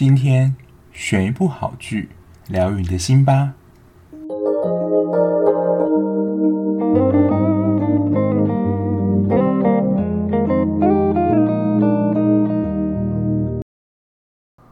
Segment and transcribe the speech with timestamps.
[0.00, 0.56] 今天
[0.94, 2.08] 选一部好剧，
[2.48, 3.52] 疗愈你的心吧。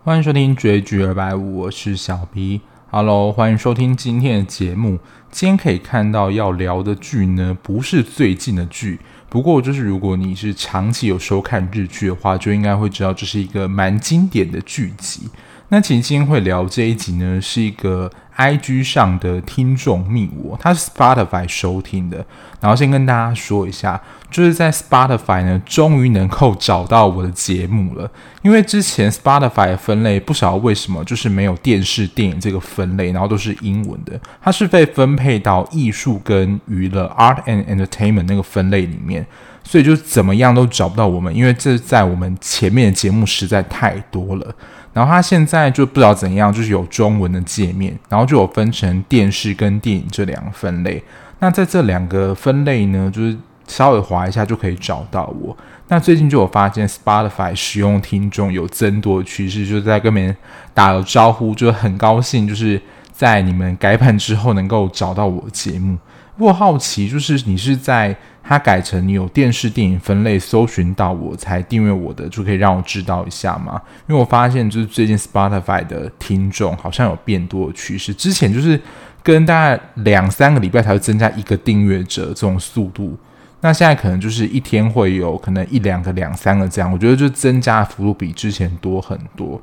[0.02, 2.62] 欢迎收听追剧二百五，我是小 B。
[3.00, 4.98] Hello，欢迎收听今天的节目。
[5.30, 8.98] 今天可以看到要聊的剧呢，不是最近的剧。
[9.28, 15.28] 不过，就是如果你是长期有收看日剧的话，就应该会知道这是一个蛮经典的剧集。
[15.70, 22.24] 那其实今天会聊这一集呢，是一个 IG 上的听众密我，他是 Spotify 收听的。
[22.58, 28.10] 然后先跟大家说一下，就是在 Spotify 呢，终于能够找到我的节目了。
[28.40, 39.26] 因为之前 Spotify 分类不晓得为什么就是没有电视电影这个分类，然后都是英文的，它是被分配到艺术跟娱乐 Art and Entertainment 那个分类里面，
[39.62, 44.54] 所以就怎么样都找不到我们，因为这在我们前面的节目实在太多了。
[44.98, 51.00] 然后它现在就不知道怎样，就是有中文的界面，然后就有分成电视跟电影这两个分类。
[51.38, 53.36] 那在这两个分类呢，就是
[53.68, 55.56] 稍微划一下就可以找到我。
[55.86, 60.36] 那最近就有发现 Spotify 使用听众有增多的趋势，就是在跟别人
[60.74, 62.82] 打个招呼，就很高兴，就是
[63.18, 65.98] 在你们改版之后能够找到我节目。
[66.36, 73.82] 我好奇，就是你是在它改成你有电视电影分类搜寻到我才订阅我的，就可以让我知道一下吗？
[74.06, 78.80] 因为我发现就是最近 Spotify 的听众好像有变多的趋势，之前就是
[79.24, 83.18] 跟大概两三个礼拜才会增加一个订阅者这种速度，
[83.62, 89.60] 那现在可能就是一天会有可能一两个、两三个这样，我觉得就增加的幅度比之前多很多。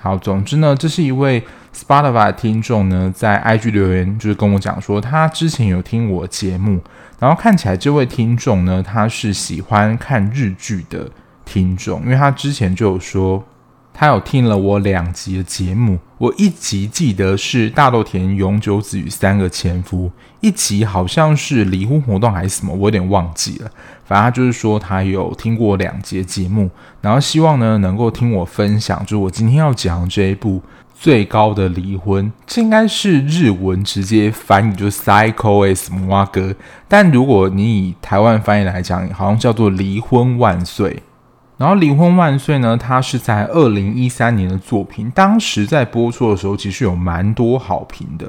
[0.00, 1.42] 好，总之呢，这是一位
[1.76, 6.80] Spotify 听众呢，在 IG 留言，就是跟我讲说，他之前有听我节目，
[7.18, 11.10] 然后看起来这位听众呢，他是喜欢看日剧的
[11.44, 13.44] 听众，因为他之前就有说。
[13.98, 23.70] 他有听了我两集的节目，我一集记得是大豆田永久子与三个前夫，一集好像是离婚活动还是什么，我有点忘记了。
[24.04, 26.68] 反正他就是说他有听过两集节目，
[27.00, 30.60] 然后希望呢能够听我分享，就是我今天要讲这一部
[30.98, 36.54] 最高的离婚，这应该是日文直接翻译就是 Psycho S 摩阿哥，
[36.88, 41.02] 但如果你以台湾翻译来讲，好像叫做离婚万岁。
[41.58, 48.26] 然后《离婚万岁》呢，它是在二零一三年的作品，当时在播出的时候，其实有蛮多好评的。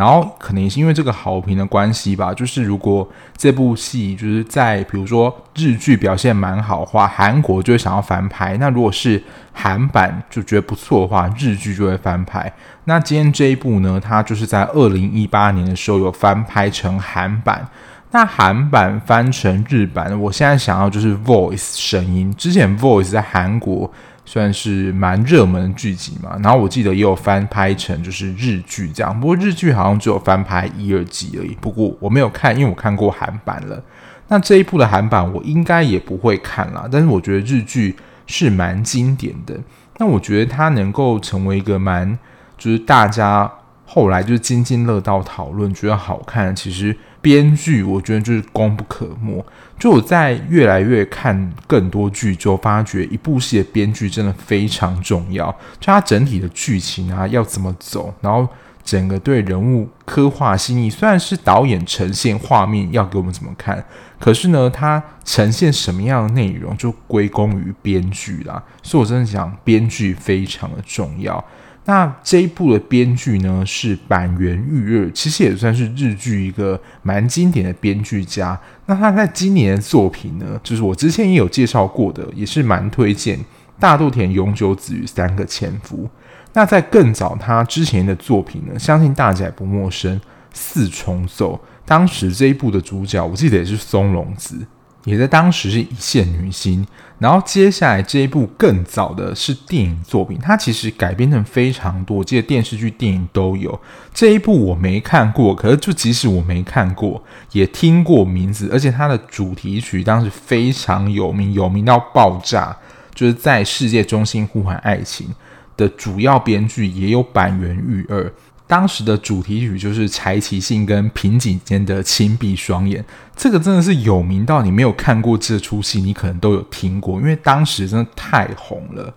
[0.00, 3.06] 然后可能也是因为这个好评的关系吧，就是如果
[3.36, 9.22] 这部戏就是在比如说日剧表现蛮好的话，韩国就会想要翻拍；那如果是
[9.52, 12.50] 韩版就觉得不错的话，日剧就会翻拍。
[12.84, 17.68] 那今天这一部呢，它就是在二零一八年的时候有翻拍成韩版。
[18.12, 22.34] 那韩版翻成日版，我现在想要就是 Voice 声音。
[22.36, 23.92] 之前 Voice 在韩国
[24.32, 29.18] 算是蛮热门的剧集嘛，然后我记得也有翻拍成就是日剧这样。
[29.18, 31.48] 不过日剧好像只有翻拍一二集而已。
[31.60, 33.82] 不过我没有看，因为我看过韩版了。
[34.28, 37.96] 那这一部的韩版我应该也不会看啦，但是我觉得日剧
[38.28, 39.58] 是蛮经典的。
[39.98, 42.16] 那我觉得它能够成为一个蛮
[42.56, 43.50] 就是大家
[43.84, 46.96] 后来就是津津乐道讨论觉得好看，其实。
[47.22, 49.44] 编剧我觉得就是功不可没。
[49.80, 55.50] 就我在越来越看更多剧之后，发觉一部戏的编剧真的非常重要。
[55.80, 58.46] 就它整体的剧情啊要怎么走，然后
[58.84, 60.90] 整个对人物刻画细腻。
[60.90, 63.82] 虽然是导演呈现画面要给我们怎么看，
[64.18, 68.62] 可是呢，它呈现什么样的内容就归功于编剧啦。
[68.82, 71.42] 所以我真的想，编剧非常的重要。
[71.90, 78.56] 那这一部的编剧呢是坂元裕二，其实也算是日剧一个蛮经典的编剧家。
[78.86, 83.36] 那他在今年的作品呢，就是我之前也有介绍过的，也是蛮推荐
[83.80, 86.08] 大豆田永久子与三个前夫。
[86.52, 90.20] 那在更早他之前的作品呢，相信大家也不陌生，
[90.52, 91.60] 四重奏。
[91.84, 94.56] 当时这一部的主角，我记得也是松隆子。
[95.04, 96.86] 也在当时是一线女星，
[97.18, 103.80] 然后接下来这一部更早的是电影作品，它其实改编成非常多，我记得电视剧、电影都有。
[104.12, 112.76] 这一部我没看过，可是就即使我没看过，也听过名字，而且它的主题曲当时非常有名，有名到爆炸，
[113.14, 115.28] 就是在世界中心呼喊爱情
[115.76, 118.30] 的主要编剧也有坂元裕二。
[118.70, 129.12] 当时的主题曲就是柴崎幸跟平井间的亲闭双眼，这个真的是有名到你没有看过这出戏，你可能都有听过，因为当时真的太红了。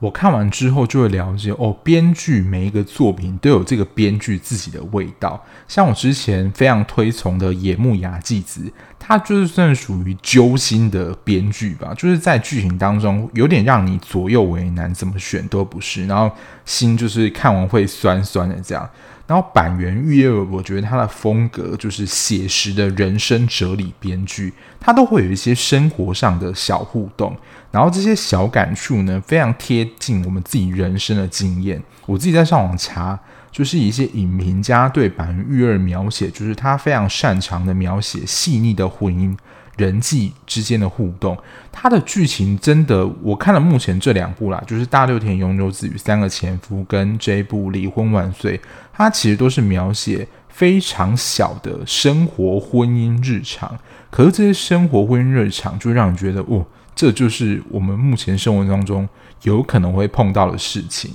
[0.00, 5.42] 我看完之后就会了解哦，编剧每一个作品都有这个编剧自己的味道。
[5.66, 16.30] 像我之前非常推崇的野木雅纪子，他就是算属于揪心的编剧吧，就是在剧情当中有点让你左右为难，怎么选都不是，然后
[16.66, 18.86] 心就是看完会酸酸的这样。
[19.26, 27.36] 然后坂元裕二，我觉得他的风格就是写实的人生哲理编剧，他都会有一些生活上的小互动，
[27.70, 31.82] 然后这些小感触呢，非常贴近我们自己人生的经验。
[32.06, 33.18] 我自己在上网查。
[33.54, 39.32] 就是一些影评家对坂元裕二描写，就是他非常擅长的描写细腻的婚姻、
[39.76, 41.36] 人际之间的互动。
[41.72, 48.56] 它的剧情真的，我看了目前这两部啦，就是《大六田永久子与三个前夫》跟这一部《离婚万岁》，
[48.92, 53.78] 它其实都是描写非常小的生活、婚姻日常。
[54.10, 59.08] 可是这些生活、婚姻日常，就让人觉得，哦，这就是我们目前生活当中
[59.42, 61.10] 有可能会碰到的事情。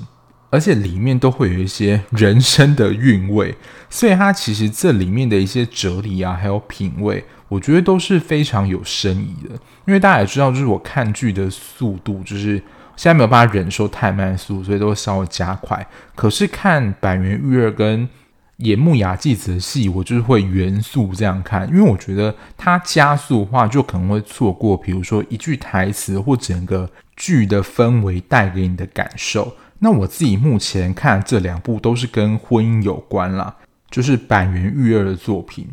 [0.50, 3.56] 而且里面都会有一些人生的韵味，
[3.90, 9.52] 所以它其实这里面的一些哲理啊，还有品味，我觉得都是非常有深意的。
[9.86, 12.58] 因为大家也知道，就是我看剧的速度，就是
[12.96, 15.86] 现在没有办法忍受太慢速，所以都会稍微加快。
[16.16, 18.10] 可是看坂元裕二跟
[18.58, 29.56] 野木雅纪子的戏，我就是会原速这样看，因为我觉得它加速的话，就可能会错过，比如说一句台词或整个剧的氛围带给你的感受。
[29.80, 33.56] 那我自己目前看这两部都是跟婚姻有关啦，
[33.90, 35.68] 就是坂元裕二的作品。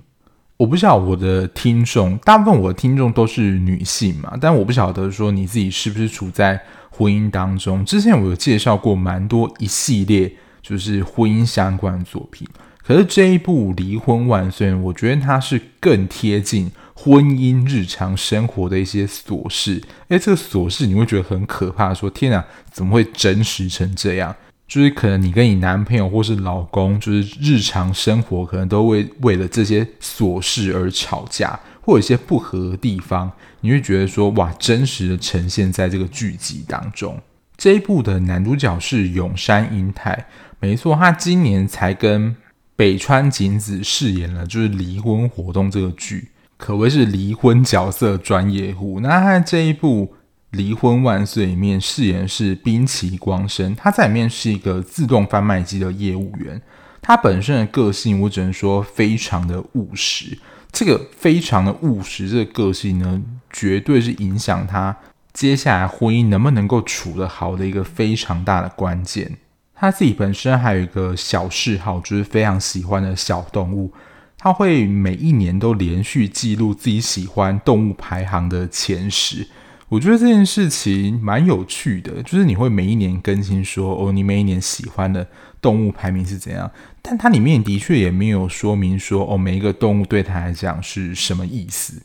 [0.56, 6.58] 我不知道我的听众，大部分我的听众都是女性嘛，但我不晓得说你自己是不是处在
[6.90, 7.84] 婚姻当中。
[7.84, 10.32] 之前我有介绍过蛮多一系列
[10.62, 12.48] 就是婚姻相关的作品，
[12.82, 16.70] 可是这一部《离婚万岁》，我觉得它是更贴近。
[17.06, 24.34] 婚姻日常生活的一些琐事，诶，这个琐事你会觉得很可怕，说天哪，怎么会真实成这样？
[24.66, 33.30] 就是可能你跟你男朋友或是老公，就是日常生活可能都为为了这些琐事而吵架，或有一些不合的地方，
[33.60, 37.16] 你会觉得说哇，真实的呈现在这个剧集当中。
[37.56, 40.26] 这一部的男主角是永山瑛太，
[40.58, 42.34] 没错，他今年才跟
[42.74, 46.26] 北川景子饰演了就是离婚活动这个剧。
[46.56, 49.00] 可谓是离婚角色专业户。
[49.00, 50.06] 那他在这一部
[50.50, 56.60] 《离婚万岁》里面饰演是滨崎光生，他在里面是一个自动贩卖机的业务员。
[57.02, 60.38] 他本身的个性，我只能说非常的务实。
[60.72, 64.96] 这个非常的务实，这个个性呢，绝对是影响他
[65.32, 69.36] 接下来婚姻能不能够处得好的一个非常大的关键。
[69.74, 73.92] 他自己本身还有一个小嗜好，就是非常喜欢的小动物。
[74.38, 79.48] 他会每一年都连续记录自己喜欢动物排行的前十，
[79.88, 85.26] 我觉得这件事情蛮有趣的，就是你会每一年更新说哦，你每一年喜欢的
[85.60, 92.02] 动物排名是怎样，但它里面的确也没有说明说哦，每一个动物对他来讲是什么意思。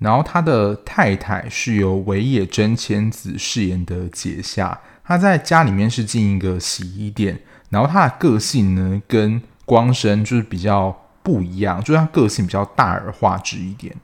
[0.00, 7.40] 然后他的太太是由尾野真千子饰演的解夏，他在家里面是进一个洗衣店，
[7.70, 11.04] 然后他的个性呢跟光生就是比较。
[11.28, 13.94] 不一样，就是他个性比较大而化之一点，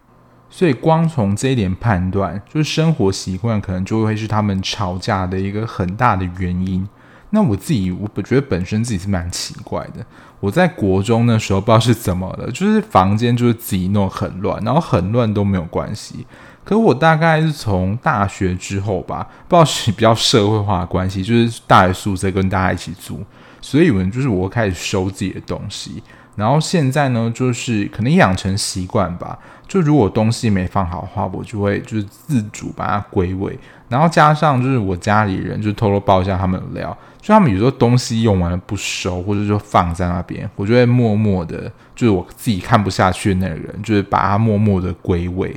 [0.51, 6.87] 所以光从这一点判断，就是生活习惯可能就会是他们吵架的一个很大的原因。
[7.31, 10.05] 那我自己，我觉得本身自己是蛮奇怪的。
[10.41, 16.27] 我在国中的时候不知道是怎么了，就是房间就是自己弄很乱，然后很乱都没有关系。
[16.63, 23.23] 可我大概是从大学之后吧，不知道是比较社会化的关系，就是大学宿舍跟大家一起住，
[23.61, 26.03] 所以我就是我开始收自己的东西。
[26.37, 29.39] 然后现在呢，就是可能养成习惯吧。
[29.67, 33.59] 就如果东西没放好的话，我就会就是自主把它归位。
[33.89, 45.55] 然后加上就是我家里人就偷偷爆一下他们的料，就他们有时候东西用完了不收，或者说放在那边，我就会默默的，就是我自己看不下去那个人，就是把它默默的归位。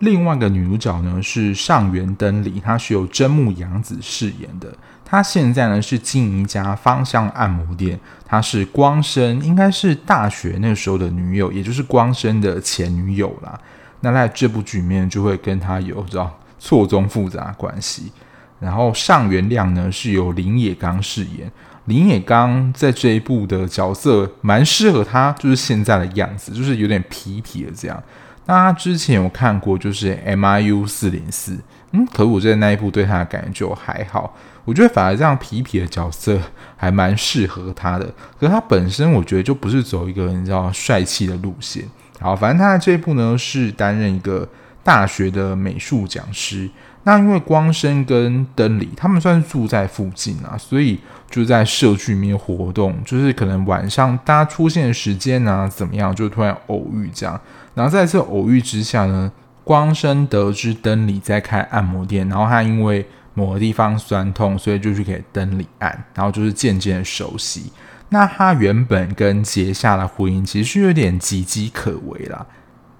[0.00, 4.72] 另外一个女主角呢是上原灯里，她是由真木阳子饰演的。
[5.10, 7.98] 他现在呢是经营一家芳香按摩店。
[8.26, 13.58] 他是光生，应该是大学那时候的女友，也就是光生的前女友啦。
[14.00, 18.12] 那在这部剧里面就会跟他有知道错综复杂的关系。
[18.60, 21.50] 然后上原亮呢是由林野刚饰演。
[21.86, 28.02] 林野刚在这一部的角色蛮适合他，就是现在的样子，就是有点痞痞的这样。
[28.44, 31.58] 那他之前有看过就是 MIU 四零四，
[31.92, 34.36] 嗯，可是我觉得那一部对他的感觉就还好。
[34.68, 36.38] 我觉得反而这样痞痞的角色
[36.76, 38.04] 还蛮适合他的，
[38.38, 41.82] 可是他本身我觉得就不是走一个你知道帅气的路线。
[42.20, 44.46] 好，反正他在这一部呢是担任一个
[44.84, 46.68] 大学的美术讲师。
[47.04, 57.40] 那因为光生跟登里他们算是住在附近啊，所以就在社区里面活动，就是可能晚上大家出现的时间啊怎么样，就突然偶遇这样。
[57.72, 59.32] 然后在这偶遇之下呢，
[59.64, 63.06] 光生得知登里在开按摩店，然后他因为
[63.38, 67.72] 某个地方酸痛，所以就去给登里按，然后就是渐渐熟悉。
[68.08, 72.44] 那他原本跟杰夏的婚姻其实是有点岌岌可危啦。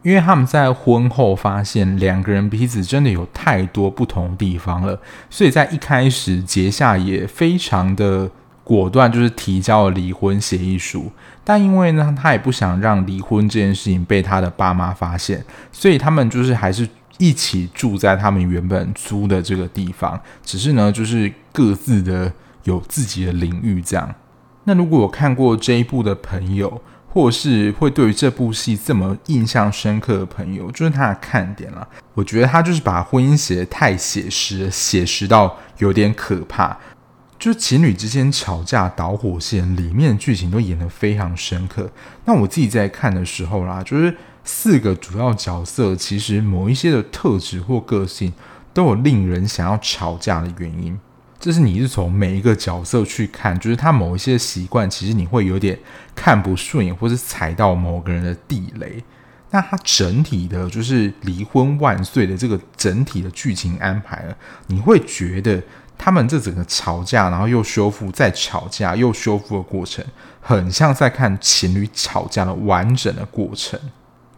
[0.02, 8.30] 因为他们在婚后发现两个人彼此真的有太多不同地方了，所以在一开始杰夏也非常的
[8.62, 11.11] 果断，就是提交了离婚协议书。
[11.42, 22.32] 但因为呢，他也不想让离婚这件事情被他的爸妈发现，所以他们就是还是一起住在他们原本租的这个地方，只是呢，就是各自的
[22.64, 24.14] 有自己的领域这样。
[24.64, 31.88] 那如果有看过这一部的朋友，或是会对于这部戏这么印象深刻的朋友，就是他的看点了。
[32.14, 36.78] 我觉得他就是把婚姻写得太写实，写实到有点可怕。
[37.38, 41.90] 就是情侣之间吵架导火线里面的剧情都演得非常深刻。
[42.25, 44.14] 那我自己在看的时候啦，就是
[44.45, 48.33] 四个主要角色其实某一些的特质或个性
[48.75, 50.99] 都有令人想要吵架的原因。
[51.40, 55.78] 这是你是从每一个角色去看，就是他某一些习惯，其实你会有点
[56.16, 59.00] 看不顺眼，或是踩到某个人的地雷。
[59.50, 65.62] 那他整体的，就是离婚万岁的这个整体的剧情安排了，你会觉得
[65.99, 70.02] 他们这整个吵架，然后又修复，再吵架又修复的过程，
[70.40, 73.78] 很像在看情侣吵架的完整的过程。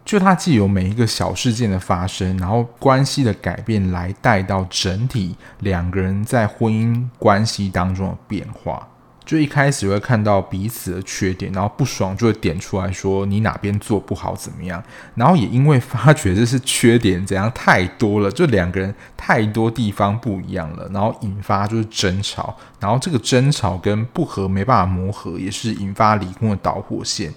[0.05, 8.89] 就它既有每一个小事件的发生，然后关系的改变，来带到整体两个人在婚姻关系当中的变化。
[9.31, 14.83] 就一开始会看到彼此的缺点，然后不爽就会点出来说你哪边做不好怎么样。
[15.15, 22.57] 然后也因为发觉这是缺点怎样太多了，就两个人太多地方不一样了，然后引发就是争吵。
[22.81, 27.33] 然后这个争吵跟不和没办法磨合，也是引发离婚的导火线。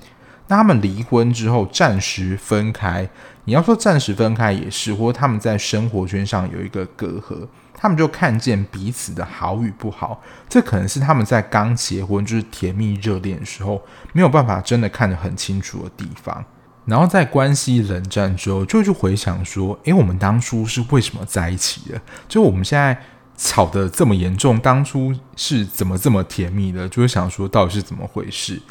[0.48, 3.08] 那他们离婚之后暂时分开，
[3.44, 7.48] 你要说暂时分开也是，或他们在生活圈上有一个隔阂，
[7.84, 16.46] 他们就看见彼此的好与不好，这可能是他们在刚结婚就是甜蜜热恋的时候没有办法真的看得很清楚的地方。
[16.86, 22.02] 然后在关系冷战之后，就去回想说，诶，我们当初是为什么在一起的？
[22.30, 22.98] 就我们现在
[23.36, 26.88] 吵得这么严重，当初是怎么这么甜蜜的？
[26.88, 28.62] 就会想说，到底是怎么回事？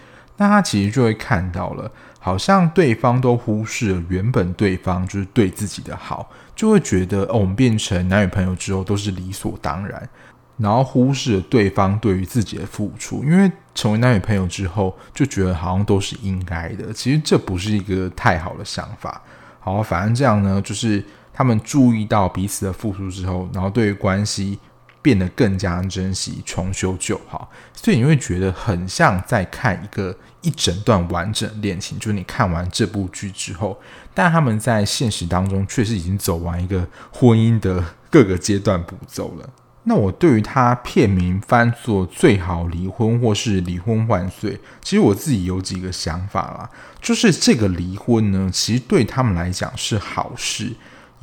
[0.42, 10.08] 那他其实就会看到了，好像对方都忽视了原本对方就是对自己的好，就会觉得哦，我们变成男女朋友之后都是理所当然，
[10.56, 19.22] 然后忽视了对方对于自己的付出，因为成为男女朋友之后就觉得好像都是应该的，其实这不是一个太好的想法。
[19.60, 24.58] 好，反正这样呢，就是他们注意到彼此的付出之后，然后对于关系。
[25.04, 31.98] 变得更加珍惜，重修旧好，所以你会觉得很像在看一个一整段完整恋情。
[31.98, 33.80] 就是你看完这部剧之后，
[34.12, 39.48] 但他们在现实当中确实已经走完一个婚姻的各个阶段步骤了。
[39.84, 46.70] 那我对于他片名翻作“最好离婚”或是“离婚万岁”，其实我自己有几个想法啦，
[47.00, 50.72] 就是这个离婚呢，其实对他们来讲是好事。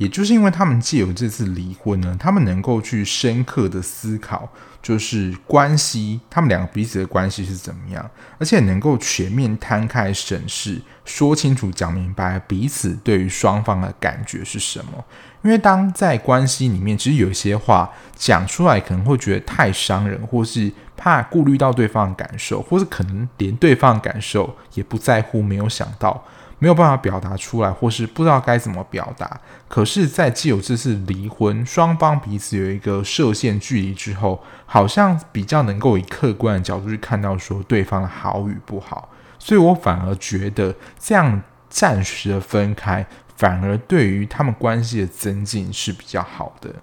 [0.00, 4.48] 也就是因为他们借由这次离婚呢，他们能够去深刻的思考，
[4.82, 15.04] 就是关系，他们两个彼此的关系是怎么样，而且能够全面摊开审视，说清楚、讲明白彼此对于双方的感觉是什么。
[15.42, 26.24] 因为当在关系里面，其实有些话讲出来可能会觉得太伤人，或是怕顾虑到对方的感受，或是可能连对方的感受也不在乎，没有想到。
[26.60, 29.40] 没有办法表达出来，或是不知道该怎么表达。
[29.66, 39.08] 可是，在既有这次离婚，双方彼此有一个设限距离之后，好像比较能够以客观的角度去看到说对方的好与不好。
[39.38, 46.74] 所以我反而觉得这样暂时的分开，反而对于他们关系的增进是比较好的。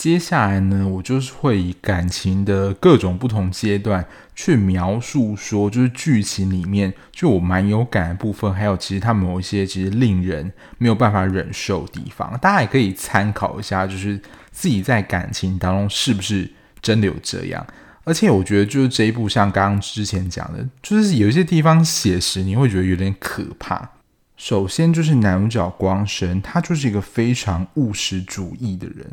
[0.00, 4.02] 接下来呢，我就是会以感情的各种不同阶段
[4.34, 14.18] 去描述，说就是剧情里面就我蛮有感的部分，还有其实他某一些其实令人没有办法忍受的地方，大家也可以参考一下，就是
[14.50, 17.66] 自己在感情当中是不是真的有这样。
[18.04, 23.90] 而且我觉得就是这一部像刚刚之前讲的，就是有一些地方写实，你会觉得有点可怕。
[24.38, 29.06] 首先就是男主角光生，他就是一个非常务实主义的人。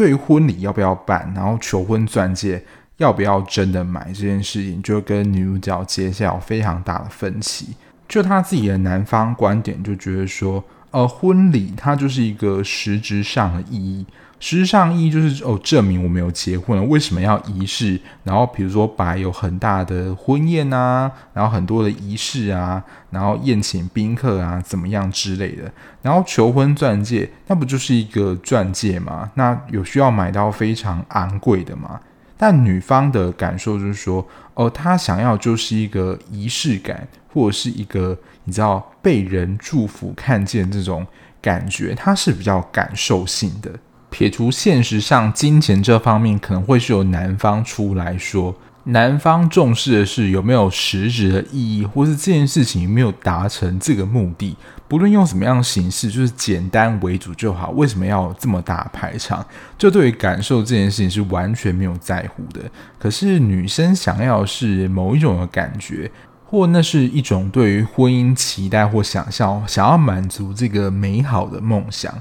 [0.00, 2.64] 对于婚礼要不要办，然后求婚钻戒
[2.96, 7.74] 要不要真的买这件事情，就跟女主角接下有非常大的分歧。
[8.08, 14.06] 就她自己的男方观点，就觉得说，呃，婚礼它就是一个实质上的意义，
[14.40, 16.88] 实质上意义就是哦，证明我们有结婚。
[16.88, 18.00] 为什么要仪式？
[18.24, 25.70] 然后比如说摆有很大的婚宴啊，然后很多的仪式啊，然后宴请宾客啊，怎么样之类的。
[26.00, 29.30] 然后求婚钻戒，那不就是一个钻戒吗？
[29.34, 32.00] 那有需要买到非常昂贵的吗？
[32.38, 41.06] 但女方的感受就是说，哦，她想要就是一个仪式感，或者是一个你知道被人祝福、看见这种
[41.42, 43.70] 感觉，她是比较感受性的。
[44.10, 54.56] 撇除现实上金钱这方面，可能会是由男方出来说，男方重视的是有没有实质的意义，或是这件事情有没有达成这个目的。
[54.88, 57.70] 不论用什么样的形式，就是简单为主就好。
[57.70, 59.46] 为什么要这么大排场？
[59.78, 62.60] 就对于感受这件事情是完全没有在乎的。
[62.98, 66.10] 可是女生想要的是某一种的感觉，
[66.44, 72.12] 或那是一种对于婚姻期待或想象，想要满足这个美好的梦想。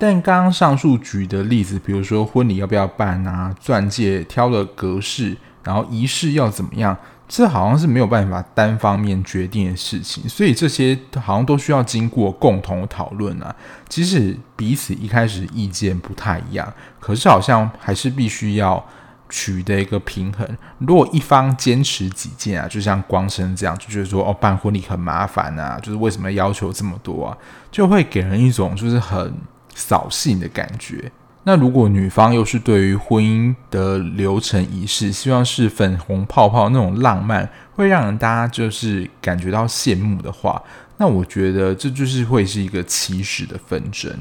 [0.00, 13.52] 但刚刚上述举的例子，比如说婚礼要不要办啊，钻戒挑的格式，然后仪式要怎么样，这好像是没有办法单方面决定的事情，所以这些好像都需要经过共同讨论啊。
[13.88, 18.86] 即使彼此一开始意见不太一样，可是好像还是必须要
[19.28, 20.48] 取得一个平衡。
[20.78, 27.36] 如果一方坚持己见啊，就像光生这样，就觉得说哦，办婚礼很麻烦啊，就是为什么要求这么多啊，
[27.72, 29.34] 就会给人一种就是很。
[29.78, 31.10] 扫兴的感觉。
[31.44, 40.62] 那如果女方又是对于婚姻的流程仪式，希望是粉红泡泡那种浪漫，会让人大家就是感觉到羡慕的话，
[40.98, 44.12] 那我觉得这就是会是一个起始的纷争。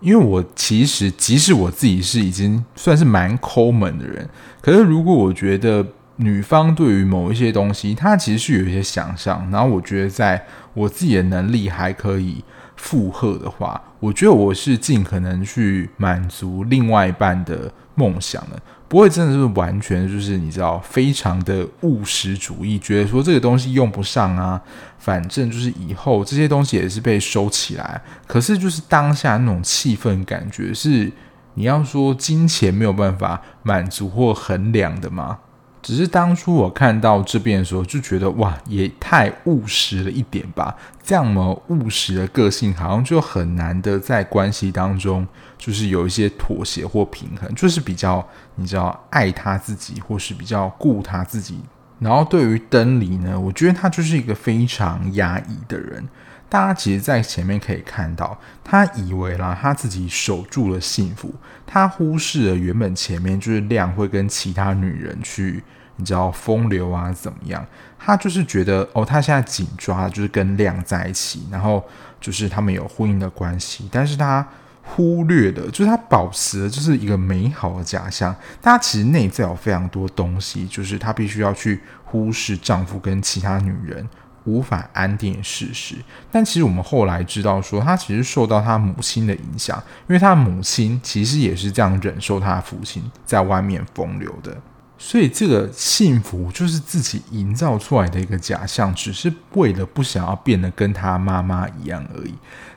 [0.00, 4.26] 因为我其实即使我自己是已经算是蛮抠门的人，
[4.62, 5.86] 可是如果我觉得
[6.16, 12.42] 女方对于某一些东西，她其实是有一些想象，然后我觉得在我自己的能力还可以。
[12.80, 24.60] 负荷的话，我觉得我是尽可能去满足另外一半的梦想的，不会真的是完全就是你知道非常的务实主义，觉得说这个东西用不上啊，
[24.98, 28.00] 反正就是以后这些东西也是被收起来。
[28.26, 31.12] 可是就是当下那种气氛感觉是
[31.54, 35.38] 你要说金钱没有办法满足或衡量的吗？
[35.82, 40.76] 只是当初我看到这边的时候，就觉得哇，也太务实了一点吧。
[41.02, 45.26] 这样么务实的个性，好像就很难的在关系当中，
[45.56, 48.26] 就是有一些妥协或平衡，就是比较
[48.56, 51.60] 你知道爱他自己，或是比较顾他自己。
[51.98, 56.06] 然后对于登离呢，我觉得他就是一个非常压抑的人。
[56.48, 61.32] 大家其实，在前面可以看到，他以为啦，他自己守住了幸福，
[61.64, 65.62] 他忽视了原本前面就是亮会跟其他女人去，
[66.00, 67.64] 你知道风流啊怎么样？
[67.98, 71.84] 他就是觉得哦，他现在紧抓就是跟亮在一起，然后
[72.20, 74.44] 就是他们有婚姻的关系，但是他
[74.82, 78.34] 忽略的，就是他保持的就是一个美好的假象。
[78.62, 84.08] 他其实内在有非常多东西，就是他必须要去忽视丈夫跟其他女人。
[84.44, 85.96] 无法安定的事实，
[86.32, 89.76] 但其实我们后来知道说，他其实受到他母亲的影响，
[90.08, 94.56] 因为他母亲其实也是这样忍受他父亲在外面风流的，
[95.02, 102.34] 所以这个幸福就是自己营造出来的一个假象，只是为了不想要变得跟他妈妈一样而已。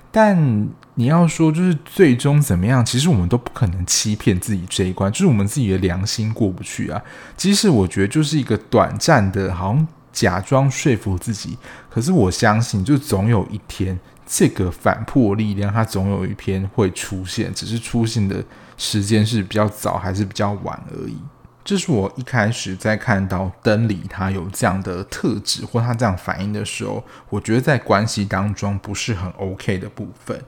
[0.09, 6.99] 但你要说就是最终怎么样，其实我们都不可能欺骗自己这一关，就是我们自己的良心过不去啊。
[7.35, 9.87] 即使我觉得就是一个短暂的，好像。
[10.13, 11.57] 假装说服自己，
[11.89, 18.45] 可是我相信，就总有一天，这个反破力量，它总有一天会出现，只是出现的
[18.77, 21.17] 时间是比较早还是比较晚而已。
[21.63, 30.43] 这是我一开始在看到灯里他有这样的特质，或他这样反应的时候，我觉得在关系当中不是很 OK 的部分。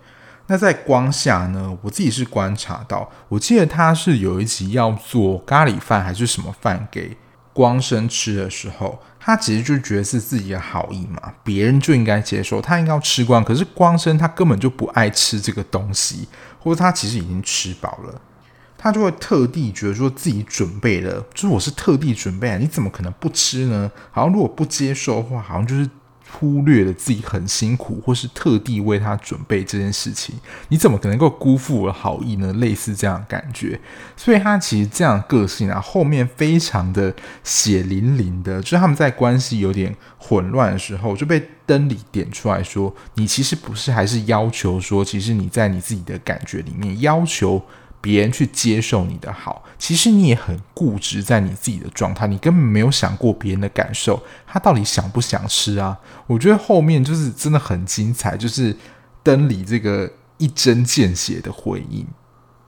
[0.48, 7.18] 那在光下呢，我自己是观察到，我记得他是有一集要做咖喱饭还是什么饭给
[7.52, 9.00] 光生吃的时候。
[9.20, 13.44] 他其实就觉得是自己的好意嘛，别人就应该接受，他应该要吃光。
[13.44, 16.28] 可是光生他根本就不爱吃这个东西，
[16.60, 18.22] 或者他其实已经吃饱了，
[18.86, 23.92] 他就会特地觉得说自己准备了，就是我是特地准备啊，你怎么可能不吃呢？
[24.12, 25.90] 好像如果不接受的话，好像就是。
[26.38, 30.36] 忽略了自己很辛苦，或是特地为他准备这件事情，
[30.68, 32.52] 你怎么可能够辜负我的好意呢？
[32.54, 33.80] 类似这样的感觉，
[34.18, 47.64] 所以他其实这样的个性啊，后面非常的血淋淋的，就是他们在关系有点混乱的时候，就被灯里点出来说，你其实不是还是要求说，其实你在你自己的感觉里面要求。
[48.06, 55.98] 别人去接受你的好，其实你也很固执在你自己的状态，你根本没有想过别人的感受，他到底想不想吃啊？
[56.28, 58.78] 我觉得后面就是真的很精彩，就是
[59.24, 62.06] 登里这个一针见血的回应。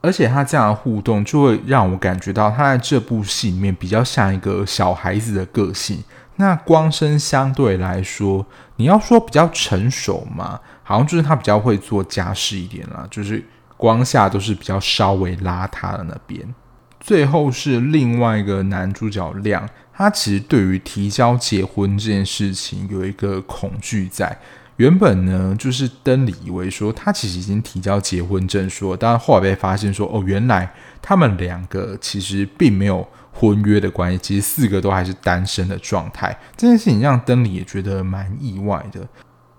[0.00, 6.02] 而且他这样的互动就会让我感觉到他在这部戏里面比较像一个小孩子的个性。
[6.34, 8.44] 那光生相对来说，
[8.76, 13.44] 你要说比较成熟嘛，好像就是他比较会做家事一点啦，就是
[13.78, 16.54] 光下都是比较稍微邋遢的那边。
[17.00, 24.38] 最后是另外一个男主角亮，他其实对于提交结婚这件事情有一个恐惧在。
[24.76, 36.36] 原本呢，就是登里以为说他其实已经提交结婚证书，但后来被发现说，哦，原来他们两个其实并没有婚约的关系，其实四个都还是单身的状态。
[36.56, 39.00] 这件事情让登里也觉得蛮意外的。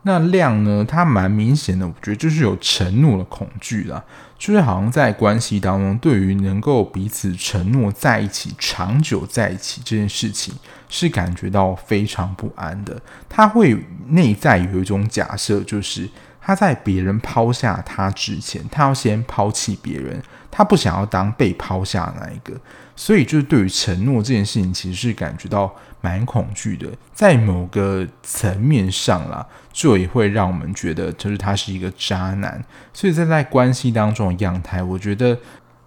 [0.03, 4.03] 那亮呢，他蛮明显的，我觉得就是有承诺的恐惧啦。
[4.37, 10.53] 就是好像在关系当中，对于能够彼此承诺在一起、长久在一起这件事情，
[10.87, 13.01] 是感觉到非常不安的。
[13.27, 16.09] 他会内在有一种假设，就是
[16.39, 22.59] 他在别人抛下他之前，他要先抛弃别人，他不想要当被抛下那一个。
[22.95, 26.87] 所以，就是对于承诺这件事情，其实是感觉到蛮恐惧的。
[27.13, 32.61] 在某个层面上啦，就也会让我们觉得，就是他是一个渣男。
[32.93, 35.37] 所以在在关系当中的样态，我觉得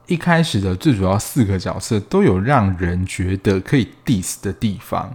[0.07, 5.14] 一开始的最主要四个角色都有让人觉得可以 diss 的地方。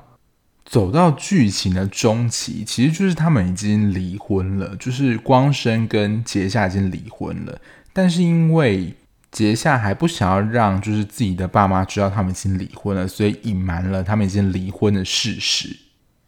[0.65, 7.59] 走到剧情的中期，其实就是他们已经离婚了，就是光生跟杰夏已经离婚了，
[7.93, 8.93] 但是因为
[9.37, 15.77] 杰夏还不想要让就是自己的爸妈知道他们已经离婚了，所以隐瞒了他们已经离婚的事实。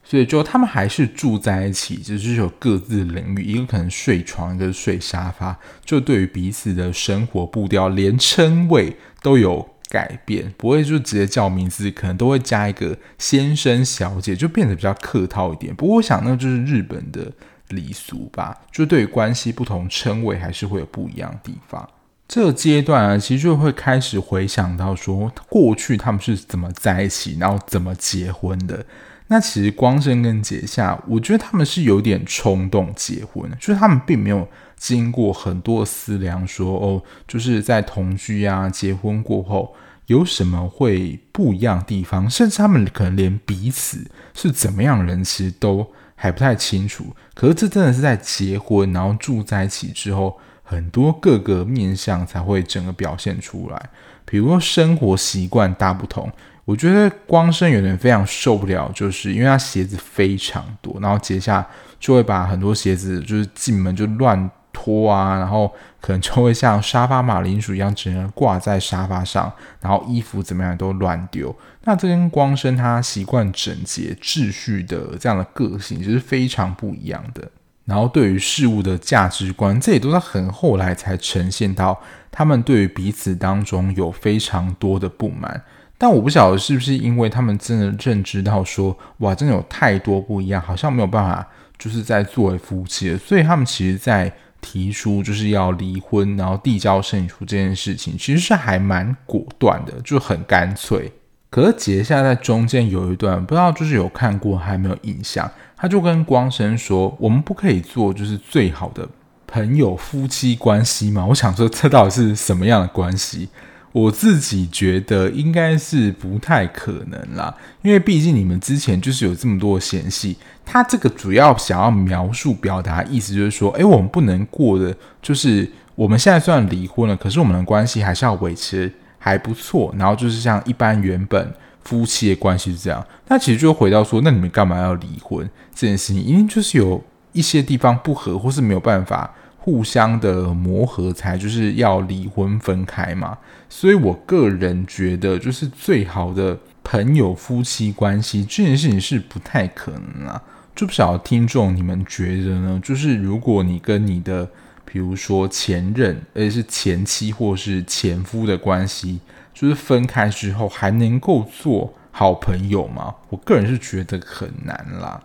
[0.03, 5.57] 所以就他们还是住在一起，只是有各自的领域，一个可能睡床，一个睡沙发。
[5.83, 15.73] 就对于彼此的生活步调，连称谓都有改变，不会就直接叫名字，可能都会加一个先生、小姐，就变得比较客套一点。
[15.73, 17.31] 不过我想那就是日本的
[17.69, 21.89] 礼俗吧，就对于关系不同称谓还是会有不一样的地方。
[22.29, 28.85] 这个阶段啊，其实就会开始回想到说，过去他们是怎么在一起，然后怎么结婚的。
[29.29, 39.73] 那其实光生跟杰夏，我觉得他们是有点冲动结婚，就是他们并没有经过很多思量说，哦，就是在同居啊，结婚过后
[40.05, 47.15] 有什么会不一样的地方，甚至他们可能连彼此是怎么样的人，其实都还不太清楚。
[47.33, 50.39] 可是这真的是在结婚，然后住在一起之后。
[50.69, 53.89] 很多各个面相才会整个表现出来，
[54.23, 56.31] 比如说生活习惯大不同。
[56.63, 61.65] 我觉得光生有点非常受不了，就是因为他鞋子非常多，然后接下来
[61.99, 69.51] 就会把很多鞋子就是进门就乱脱啊，然后可能就会像沙发马铃薯一样，只能挂在沙发上，
[69.81, 71.55] 然后衣服怎么样都乱丢。
[71.85, 77.49] 那这跟光生他习惯整洁秩序的这样的个性，就是非常不一样的。
[77.89, 81.99] 然后对于事物的价值观，这也都是很后来才呈现到
[82.31, 85.63] 他们对于彼此当中有非常多的不满。
[85.97, 91.45] 但我不晓得是不是因为他们真的认知到说，哇，真的有太多不一样，好像没有办法
[91.77, 101.11] 就是在作为夫妻了，所以他们其实在提出就是要离婚，然后递交申请书这件事情，其实是还蛮果断的，就很干脆。
[101.49, 105.49] 可是杰夏在中间有一段不知道就是有看过还没有印象。
[105.81, 109.07] 他就跟光生说：“我们不可以做就是最好的
[109.47, 113.47] 朋友、夫妻关系吗？”我想说，这到底是什么样的关系？
[113.93, 120.35] 我自己觉得应该是不太可能啦，因为毕竟你们之前就是有这么多的嫌隙。
[120.65, 129.95] 他这个主要想要描述、表达意思就是说，诶，我们不能过的，就是我们现在虽然离婚了，可是我们的关系还是要维持还不错。
[129.97, 131.53] 然后就是像一般原本。
[131.83, 136.23] 夫妻的关系是这样，那其实就回到说，那你们干嘛要离婚这件事情？
[136.23, 143.37] 因为就是有一些地方不合，或是没有办法互相的磨合，才就是要离婚分开嘛。
[143.69, 150.41] 所以我个人觉得，就是最好的朋友、夫妻关系这件事情是不太可能啊。
[150.75, 152.79] 就不晓得听众你们觉得呢？
[152.83, 154.47] 就是如果你跟你的，
[154.85, 159.19] 比如说前任，而且是前妻或是前夫的关系。
[159.59, 163.13] 就是分开之后还能够做好朋友吗？
[163.27, 165.21] 我个人是觉得很难啦，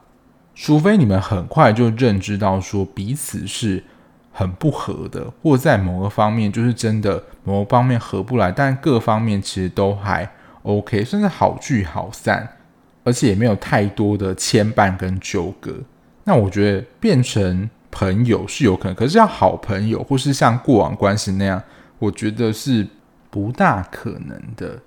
[0.56, 3.84] 除非你们很快就认知到说彼此是
[4.32, 10.28] 很不合的，或在某个方面就是真的某个方面合不来，但各方面其实都还
[10.64, 12.56] OK，甚至好聚好散，
[13.04, 15.72] 而且也没有太多的牵绊跟纠葛。
[16.24, 21.62] 那我觉得变成朋友是有可能，可是要好朋友或是像过往关系那样，
[22.00, 22.84] 我觉得是。
[23.34, 24.80] 不大可能的。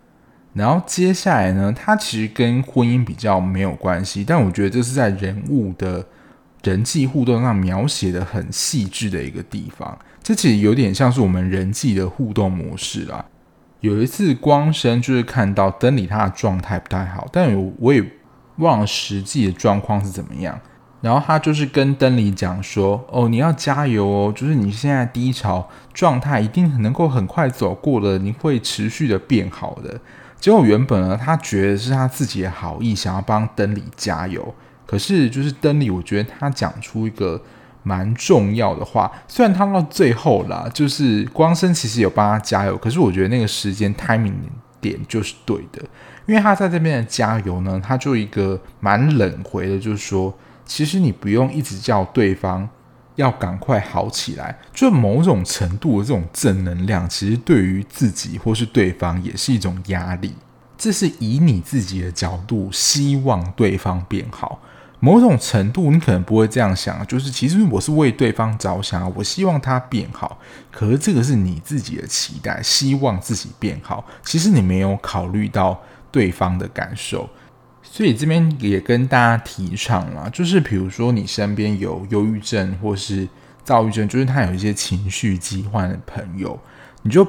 [0.53, 6.05] 然后接下来呢，它其实跟婚姻比较没有关系，但我觉得这是在人物的
[6.63, 9.99] 人际互动上描写的很细致的一个地方。
[10.23, 13.25] 这其实有点像是我们人际的互动模式啦。
[13.81, 18.01] 有一次光生就是看到登里他的状态不太好，但我我也
[18.59, 20.57] 忘了实际的状况是怎么样。
[20.99, 29.99] 然后他就是跟登里讲说：“哦，你要加油哦，就是你现在低潮状态一定能够很快走过的，你会持续的变好的。”
[30.41, 34.53] 结果原本呢，他觉得是他自己的好意，想要帮登里加油。
[34.87, 37.39] 可是就是登里，我觉得他讲出一个
[37.83, 44.33] 蛮重要的话，虽然他到最后啦，就是光生其实有帮他加油，可是我觉得那个时间 timing
[44.81, 45.83] 点就是对的，
[46.25, 50.33] 因为他在这边的加油呢，他就一个蛮冷回的，就是说。
[50.67, 52.69] 其实你不用一直叫对方
[53.15, 60.35] 要赶快好起来，就某种程度的这种正能量，其实对于自己或是对方也是一种压力。
[60.77, 64.59] 这是以你自己的角度希望对方变好，
[64.99, 70.37] 某种程度你可能不会这样想，就是其实我是为对方着想，我希望他变好。
[70.71, 77.27] 可是这个是你自己的期待，希望自己变好，其实你没有考虑到对方的感受。
[77.97, 83.27] 所以这边也跟大家提倡啦，就是比如说你身边有忧郁症或是
[83.63, 86.59] 躁郁症，就是他有一些情绪疾患的朋友，
[87.01, 87.27] 你就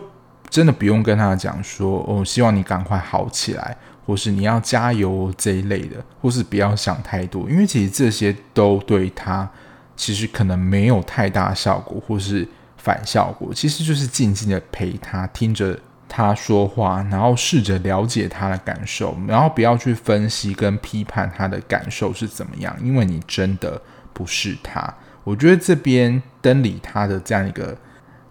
[0.51, 9.49] 真的不用跟他讲说哦，希望你赶快好起来，或是你要加油这一类的，或是不要想太多，因为其实这些都对他
[9.97, 15.81] 其实可能没有太大效果，或是反效果，其实就是静静的陪他听着。
[16.09, 23.81] 他说话，然后试着了解他的感受，然后不要去分析跟批判他的感受是怎么样，因为你真的
[24.15, 24.93] 不是他。
[25.23, 27.77] 我觉得这边登里他的这样一个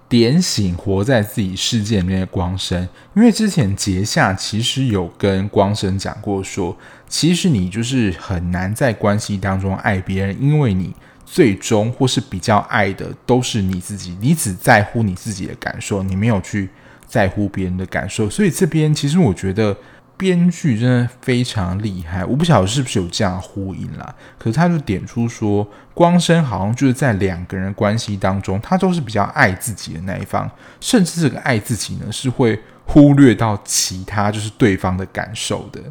[0.09, 2.81] 点醒活在自己世界里面的光生，
[3.15, 6.75] 因为之前杰夏其实有跟光生讲过，说
[7.07, 16.69] 其实你就是很难在关系当中爱别人，因为你最终或是比较爱的都是你自己，你只在乎你自己的感受，你没有去。
[17.07, 19.75] 在乎别人的感受，所以这边其实我觉得
[20.17, 22.25] 编剧真的非常厉害。
[22.25, 30.49] 我不晓得是不是有这样的呼应啦，可是他就点出说，光生好像就是在两个人关系当中，他都是比较爱自己的那一方，
[30.81, 35.81] 甚至这个爱自己呢，是会忽略到其他就是对方的感受的。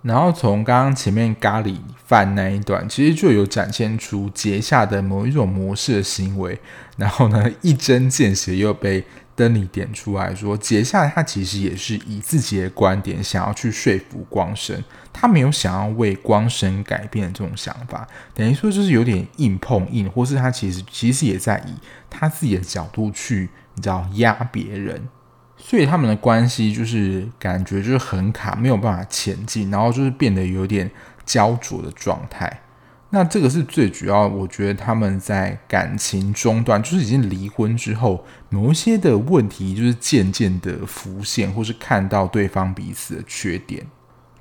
[0.00, 6.58] 然后从刚刚前面咖喱饭那一段，其实就有展现出杰下的某一种模式的行为，
[6.96, 9.04] 然后呢，一针见血又被。
[9.38, 21.74] 登里点出来说，接下来他其实也是以自己的观点想要去说服光生，他没有想要为光生改变这种想法，等于说就是有点硬碰硬，或是他其实其实也在以
[22.10, 25.08] 他自己的角度去，你知道压别人，
[25.56, 30.90] 所以他们的关系就是感觉就是很卡，没有办法前进，然后就是变得有点
[31.24, 32.62] 焦灼的状态。
[33.10, 43.86] 那这个是最主要，我觉得他们在感情中断，就是已经离婚之后，某一些的问题就是渐渐的浮现，或是看到对方彼此的缺点。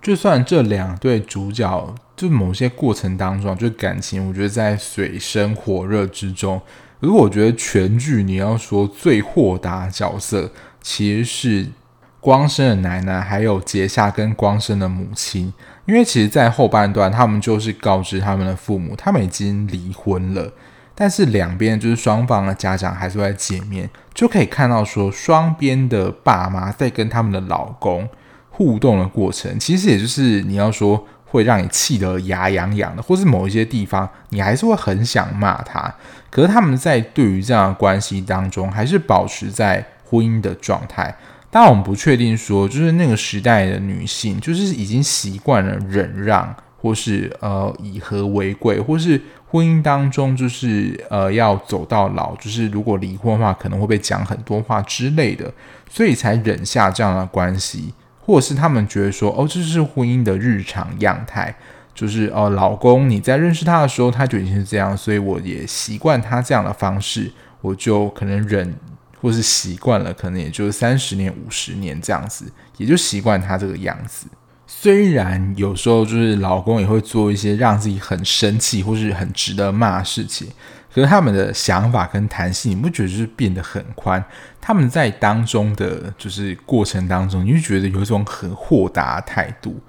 [0.01, 6.61] 就算这两对主角，就某些过程当中，就感情，我觉得在水深火热之中。
[6.99, 10.51] 如果我觉得全剧你要说最豁达角色，
[10.81, 11.67] 其实是
[12.19, 15.53] 光生的奶奶，还有杰夏跟光生的母亲。
[15.87, 20.51] 因为其实，在后半段，他们就是告知他们的父母，他们已经离婚了。
[20.93, 28.09] 但是两边就是双方的家长还是会见面，就可以看到说，双边的爸妈在跟他们的老公
[28.49, 35.95] 互动的过程，其实也就是你要说会让你气得牙痒痒的，或是某一些地方你还是会很想骂他。
[36.29, 41.15] 可是他们在对于这样的关系当中，还是保持在婚姻的状态。
[41.49, 55.51] 当然，我们不确定说，就是那个时代的女性，就是已经习惯了忍让，或是呃以和为贵，或是婚姻当中就是呃要走到老，就是如果离婚的话，可能会被讲很多话之类的，
[55.89, 61.55] 所以才忍下这样的关系，或者是他们觉得说，哦，这是婚姻的日常样态，
[61.95, 67.31] 就是哦，老公你在认识他的时候，他就已经是这样，所以我也习惯他这样的方式，
[67.61, 68.75] 我就可能忍。
[69.21, 74.27] 或是习惯了，可能也就是三十年、五十年这样子，也就习惯他这个样子。
[74.69, 80.47] 虽然有时候就是老公也会做一些让自己很生气或是很值得骂的事情，
[80.93, 84.23] 可是他们的想法跟弹性，你不觉得就是变得很宽？
[84.59, 89.79] 他们在当中的就是过程当中，你就觉得有一种很豁达的态度。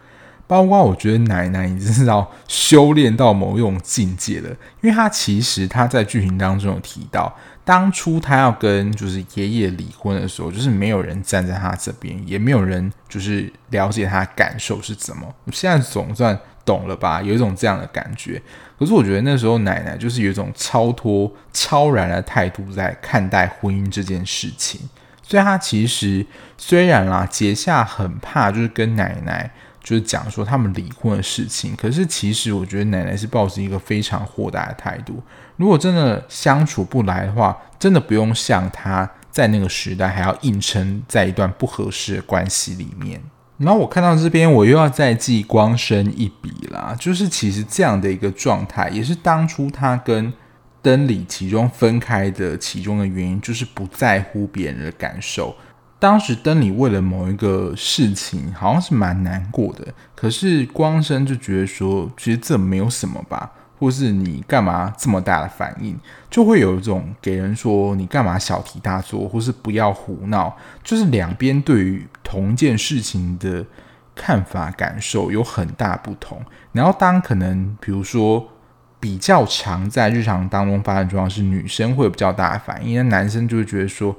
[0.47, 4.49] 包括我觉得奶奶已经是要修炼到某一种境界了，
[4.81, 7.37] 因为她其实她在剧情当中有提到。
[7.69, 15.35] 当初他要跟就是爷爷离婚的时候，就是没有人站在他这边，也没有人就是了解他感受是怎么。
[15.53, 17.21] 现在总算懂了吧？
[17.21, 18.41] 有一种这样的感觉。
[18.79, 24.81] 可是我觉得那时候奶奶就是有一种超脱、超然的态度在看待婚姻这件事情。
[25.23, 26.25] 所以他其实
[26.57, 29.51] 虽然啦，结夏很怕，就是跟奶奶
[29.83, 31.77] 就是讲说他们离婚的事情。
[31.77, 35.23] 可是其实我觉得奶奶是抱着一个非常豁达的态度。
[35.59, 43.21] 如果真的相处不来的话，真的不用像他在那个时代还要硬撑在一段不合适的关系里面。
[43.59, 46.97] 然后我看到这边，我又要再记光生一笔啦。
[46.99, 50.33] 就是其实这样的一个状态，也是当初他跟
[50.81, 55.57] 登里其中分开的其中的原因，就是不在乎别人的感受。
[55.99, 63.51] 当时登里为了某一个事情，好像是蛮难过的，可是光生就觉得说，其实这没有什么吧。
[63.79, 65.99] 或是你干嘛这么大的反应，
[66.31, 73.65] 就会有一种给人说你干嘛小题大做，或是不要胡闹，就是两边对于同一件事情的
[74.15, 76.43] 看法感受有很大不同。
[76.73, 78.49] 然后当可能比如说
[78.99, 84.17] 比较常在日常当中发生状况是女生会有比较大的反应，那男生就会觉得说。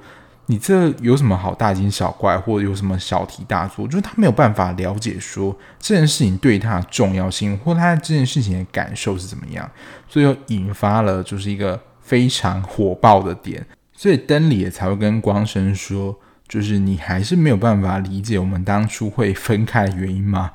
[0.49, 3.87] 你这有什么好大惊小怪，或者有什么小题大做？
[3.87, 9.69] 就是他没有办法了解说这件事情对他的重要性，或他这件事情的感受是怎么样，
[10.07, 13.63] 所以又引发了就是一个非常火爆的点。
[13.93, 20.49] 所以登里也才会跟光生说，就是你还是没有办法理解我们当初会分开的原因吗？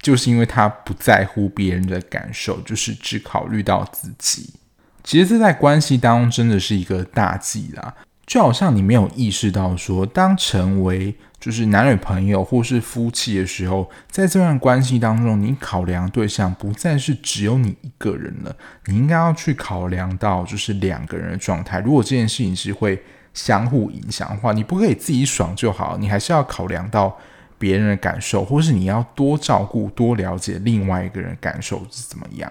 [0.00, 4.54] 就是因为他不在乎别人的感受，就是只考虑到自己。
[5.02, 7.94] 其实这在关系当中真的是一个大忌啦。
[8.26, 18.56] 就好像你没有意识到说，当成为就是男女朋友或是夫妻的时候，在这段关系当中，你考量对象不再是只有你一个人了，
[18.86, 21.80] 你应该要去考量到就是两个人的状态。
[21.80, 23.02] 如果这件事情是会
[23.34, 27.14] 相互影响的话，你不可以自己爽就好，你还是要考量到
[27.58, 32.50] 别人的感受，或是你要多照顾、多了解另外一个人的感受是怎么样。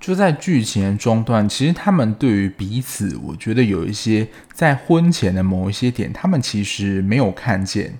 [0.00, 7.98] 就在剧情的中段，其实他们对于彼此，我觉得有一些在婚前的某一些点，他们其实没有看见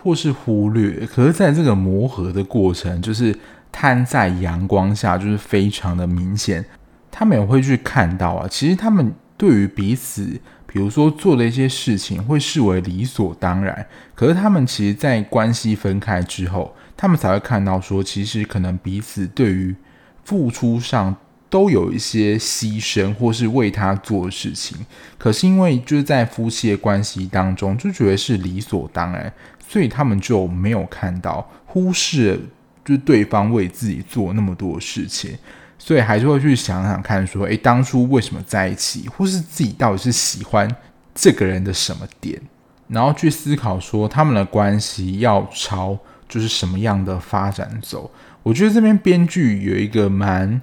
[0.00, 1.04] 或是忽略。
[1.06, 3.36] 可是，在这个磨合的过程，就是
[3.72, 6.64] 摊在阳光下，就是非常的明显。
[7.10, 13.84] 他们也会去看到啊，其实他们对于彼此，比如说做的一些事情，会视为理所当然。
[14.14, 19.74] 可是，他们其实，在关系分开之后，他们才会看到说，其实可能彼此对于
[20.22, 21.16] 付出上。
[21.50, 24.78] 都有一些牺牲，或是为他做的事情，
[25.18, 29.30] 可是因为就是在夫妻的关系当中，就觉得是理所当然，
[29.68, 32.40] 所以他们就没有看到，忽视
[32.84, 35.36] 就是对方为自己做那么多事情，
[35.76, 40.72] 所以还是会去想想看，说，诶，当初为什么在一起，或是自己到底是喜欢
[41.12, 42.40] 这个人的什么点，
[42.86, 48.08] 然后去思考说他们的关系要朝就是什么样的发展走。
[48.44, 50.62] 我觉得这边编剧有一个蛮。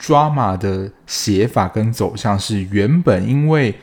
[0.00, 3.74] Drama 的写法跟走向是原本因为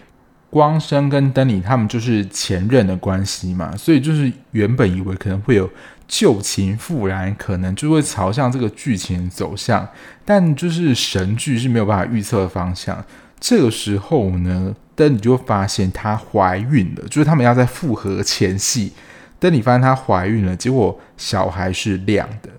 [0.49, 5.69] 光生跟登里他们就是前任的关系嘛，所以就是原本以为可能会有
[6.07, 9.85] 旧情复燃，可能就会朝向这个剧情走向，
[10.23, 13.03] 但就是神剧是没有办法预测的方向。
[13.39, 18.93] 这个时候呢，登里就发现她怀孕了，就是他们要在复合前夕，
[19.39, 22.49] 登里发现她怀孕了，结果小孩是亮的。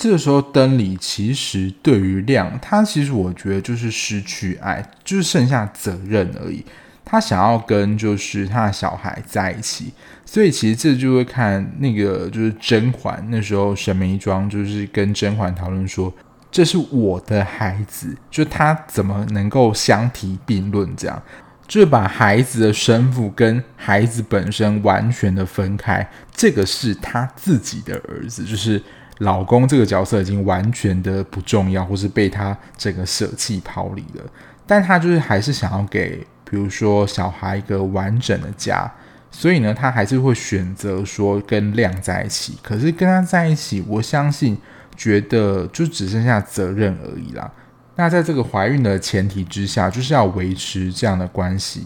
[0.00, 6.64] 这个时候，登里其实对于亮，他其实我觉得就是失去爱，就是剩下责任而已。
[7.04, 9.92] 他想要跟就是他的小孩在一起，
[10.24, 16.10] 所以其实这就会看那个就是甄嬛那时候沈眉庄就是跟甄嬛讨论说，
[16.50, 20.88] 这是我的孩子，就他怎么能够相提并论？
[20.96, 21.22] 这样
[21.68, 28.82] 就把孩子的生父跟孩子本身完全的分开，这个是他自己的儿子，就是。
[29.20, 34.24] 老公这个角色已经完全的不重要，或是被他整个舍弃抛离了。
[34.66, 38.90] 但他就是还是想要给，比如说小孩一个完整的家，
[39.30, 42.58] 所以呢，他还是会选择说跟亮在一起。
[42.62, 44.56] 可是跟他在一起，我相信
[44.96, 47.50] 觉得就只剩下责任而已啦。
[47.96, 51.84] 那在这个怀孕的前提之下，就是要维持这样的关系。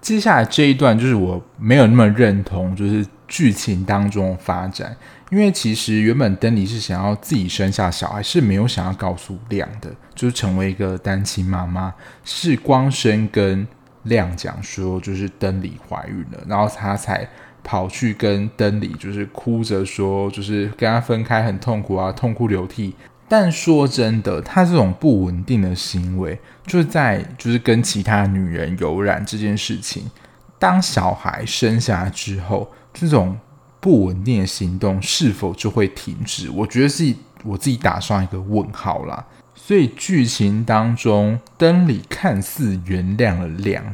[0.00, 4.96] 接下来这一段就是我没有那么认同，就是剧情当中发展。
[5.30, 11.94] 因为其实原本登里是想要自己生下小孩，是没有想要告诉亮的，就是成为一个单亲妈妈。
[12.24, 13.68] 是光生跟
[14.04, 17.28] 亮讲说，就是登里怀孕了，然后他才
[17.62, 22.94] 跑去跟登里，就是哭着说，就是跟他分开很痛苦啊，痛哭流涕。
[23.28, 30.10] 但说真的，他这种不稳定的行为，就是在就是跟其他女人有染这件事情，
[30.58, 33.38] 当小孩生下来之后，这种。
[33.80, 36.50] 不稳定的行动是否就会停止？
[36.50, 39.24] 我觉得是我自己打上一个问号啦。
[39.54, 43.84] 所以剧情当中，登里看似原谅了亮。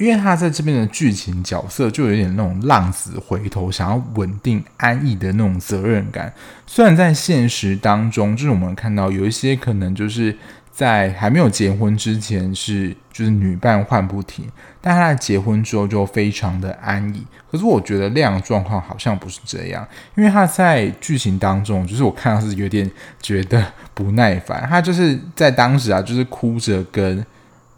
[0.00, 6.32] 因为他在这边的剧情角色就有点那种浪子回头，想要稳定安逸的那种责任感。
[6.66, 10.36] 虽然在现实当中，就是我们看到有一些可能就是
[10.78, 14.48] 在还没有结婚之前是就是女伴换不停，
[14.80, 17.26] 但他在结婚之后就非常的安逸。
[17.50, 22.88] 可是我觉得亮状况好像不是这样，因为他在剧情当中，就是我看到是有点
[23.20, 24.64] 觉得不耐烦。
[24.68, 27.26] 他就是在当时啊，就是哭着跟。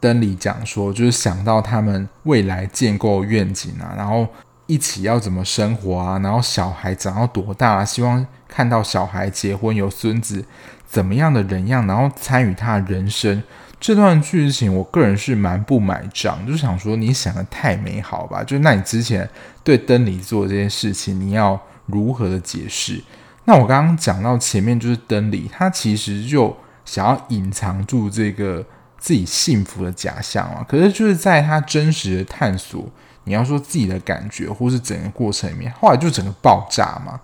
[0.02, 4.26] 登里讲说，就是想到他们未来建构愿景啊，然后
[4.64, 10.42] 一起要怎么生活啊，然后小孩长到多大啊，希望看到小孩结婚有孙子，
[10.90, 13.40] 怎么样的人样，然后参与他的人生。
[13.78, 18.42] 这段剧情，我个人是蛮不买账，就想说你想的太美好吧？
[18.42, 19.26] 就那你之前
[19.62, 23.00] 对登里做这件事情，你要如何的解释？
[23.44, 28.66] 那我刚刚讲到前面，就是登里他其实就想要隐藏住这个。
[29.02, 32.84] 自己幸福的假象啊，可是就是在他真实的探索，
[33.24, 37.18] 你要说自己的感觉，或是整个过程里面，后来就整个爆炸嘛。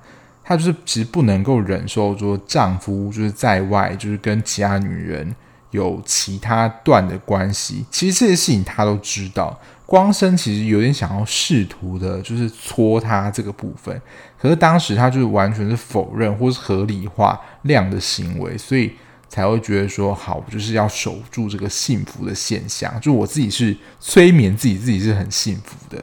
[0.46, 5.34] 她就是其实不能够忍受说丈夫就是在外，就是跟其他女人
[5.72, 7.84] 有其他段的关系。
[7.90, 14.00] 其实这些事情她都知道，光生其实有点想要试图的，就是戳她这个部分。
[14.40, 18.92] 可是当时她就是完全是否认或是合理化亮的行为，所以。
[19.28, 22.98] 才会觉得说好，就是要守住这个幸福的现象。
[23.00, 26.02] 就我自己是催眠自己，自己是很幸福的。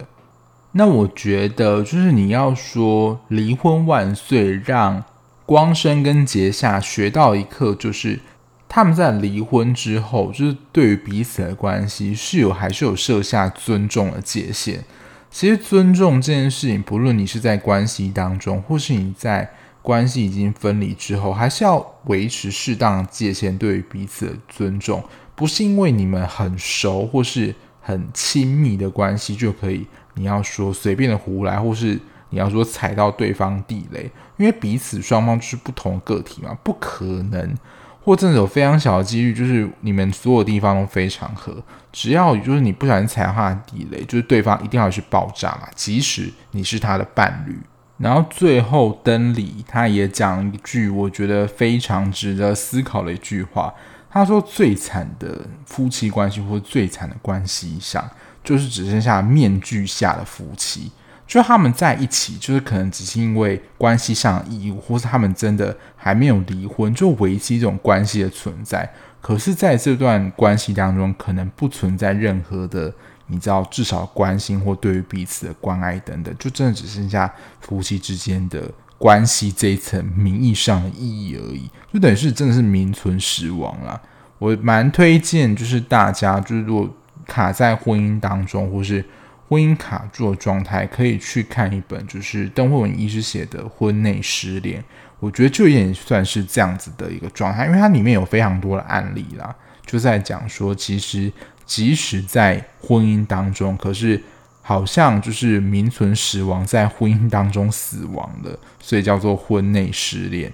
[0.74, 5.04] 那我觉得，就是你要说离婚万岁，让
[5.46, 8.20] 光生跟杰夏学到一课，就是
[8.68, 14.84] 他们在离婚之后，就是对于彼此的关系是有还是有设下尊重的界限。
[15.32, 19.50] 其实尊重这件事情，不论你是在关系当中，或是你在。
[19.84, 25.04] 关系已经分离之后，还是要维持适当的界限，对于彼此的尊重，
[25.36, 29.86] 不是因为你们很熟或是很亲密的关系就可以，
[30.16, 32.00] 你要说随便的胡来，或是
[32.30, 37.56] 你要说踩到对方地雷，因为彼此双方就是不同个体嘛，不可能，
[38.04, 47.58] 或者有非常小的几率，就是你们所有地方都非常合，只要就是你不小心踩到他的地雷，就是对方一定要去爆炸嘛，即使你是他的伴侣。
[47.98, 53.74] 然后最后，登里他也讲一句我觉得非常值得思考的一句话。
[54.10, 58.08] 他说：“最惨的夫妻关系，或者最惨的关系上，
[58.44, 60.92] 就是只剩下面具下的夫妻。
[61.26, 68.88] 就他们在一起，就是可能只是因为关系上的义务，或是他们真的还没有离婚，就维系这种关系的存在。
[69.22, 72.94] 可是，在这段关系当中，可能不存在任何的。”
[73.28, 84.00] 你知道，至少关心或对于彼此的关爱等等，就真的只剩下夫妻之间的关系这一层名义上的意义而已，就等于是真的是名存实亡啦。
[84.38, 86.94] 我蛮推荐，就是大家就是如果
[87.26, 89.04] 卡在婚姻当中，或是
[89.48, 94.82] 婚姻卡住的状态，可以去看一本就是邓慧文医师写的《婚内失恋》，
[95.20, 99.56] 我觉得就有点算是这样子的一个状态，因为它里面有非常多的案例啦，
[99.86, 101.32] 就在讲说其实。
[101.66, 104.22] 即使在婚姻当中，可是
[104.62, 110.52] 好像就是名存实亡，在婚姻当中死亡了，所以叫做婚内失恋。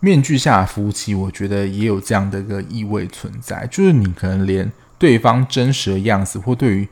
[0.00, 4.70] 面具下的夫妻，我觉得也有这样的一个意味存在，就是你可能连
[5.02, 6.88] 对方真实的样子，或对于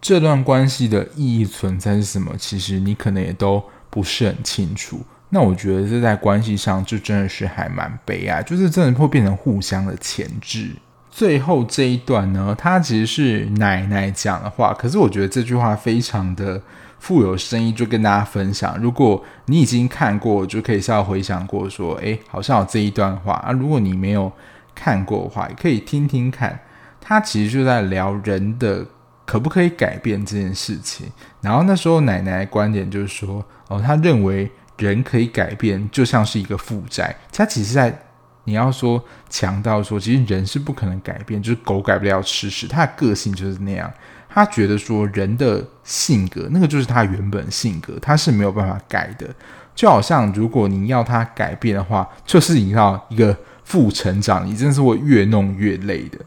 [0.00, 4.98] 这段关系的意义存在是什么，其实你可能也都不是很清楚。
[5.28, 10.70] 那我觉得这在关系上就真的是还蛮悲哀，就是真的会变成互相的牵制。
[11.10, 16.62] 最后这一段呢，它其实是奶奶讲的话，可是我觉得这句话非常的
[16.98, 18.78] 富有深意，就跟大家分享。
[18.80, 23.52] 如果你已经看过，就可以稍微回想过，说，哎，好像有这一段话啊。
[23.52, 24.32] 如果你没有
[24.74, 26.58] 看过的话，也可以听听看。
[27.00, 28.84] 他其实就在聊人的
[29.24, 31.06] 可不可以改变这件事情。
[31.40, 37.14] 然后那时候奶奶观点就是说，哦，他认为人可以改变，就像是一个负债。
[37.32, 38.06] 他其实在。
[38.44, 43.88] 你要说强调说，其实人是不可能改变，就是狗改不了吃屎，他的个性就是那样。
[44.30, 49.28] 他觉得说人的性格，那个就是他原本性格，他是没有办法改的。
[49.74, 56.18] 就好像如果你要他改变的话，就是你要一个负成长，你真的是会越弄越累的。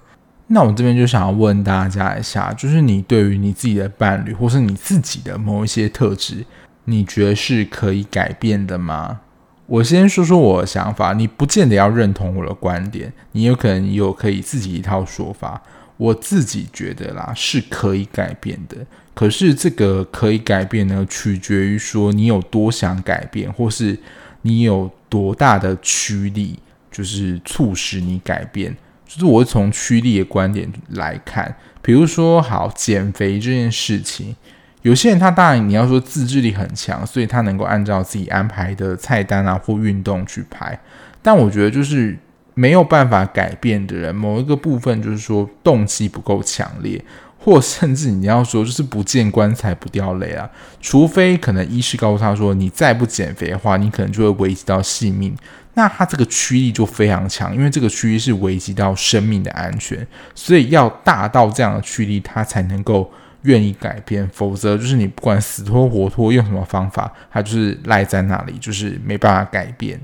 [0.47, 6.45] 那我这边就想要问大家一下，就是你对于你自己的伴侣，或是你自己的某一些特质，
[6.85, 9.21] 你觉得是可以改变的吗？
[9.65, 15.61] 我先说说我的想法，你不见得要认同我的观点，你有可能有可以自己一套说法。
[15.95, 18.77] 我自己觉得啦，是可以改变的。
[19.13, 23.97] 可是这个可以改变呢，取决于说你有多想改变，或是
[24.41, 26.59] 你有多大的驱力，
[26.91, 28.75] 就是促使你改变。
[29.13, 34.35] 就是我会从趋利的观点来看，比如说，好，减肥这件事情，
[34.81, 40.79] 有些人他当然你要说自制力很强，所以他能够按照自己安排的菜单啊或运动去排。
[41.21, 42.17] 但我觉得就是
[42.55, 46.99] 没有办法改变的人，某一个部分就是说动机不够强烈。
[47.43, 55.35] 或甚至你要说，就是不见棺材不掉泪啊，除非可能医师告诉他说，你再不减肥的话，你可能就会危及到性命。
[55.73, 64.29] 那他这个驱力就非常强，因为这个驱力是危及到生命的安全，所以要大到这样的驱力，他才能够愿意改变。
[64.31, 69.99] 否则就是你不管死拖活拖用什么方法，他就是赖在那里，就是没办法改变。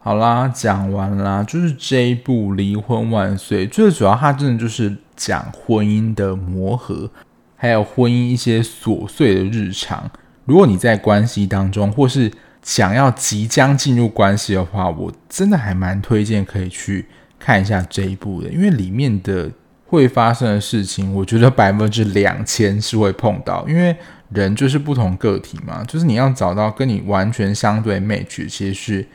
[0.00, 7.10] 好啦，讲完啦，就是这一部《离婚万岁》，最主要它真的就是讲婚姻的磨合，
[7.56, 10.10] 还有婚姻一些琐碎的日常。
[10.44, 12.30] 如果你在关系当中，或是
[12.62, 17.06] 想要即将进入关系的话，我真的还蛮推荐可以去
[17.38, 19.50] 看一下这一部的，因为里面的
[19.86, 23.96] 会发生的事情，我觉得百分之两千是会碰到，因为
[24.30, 29.06] 人就是不同个体嘛，就是你要找到跟你完全相对 match，其实是。